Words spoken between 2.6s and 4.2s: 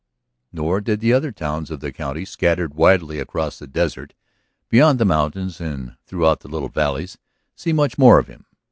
widely across the desert,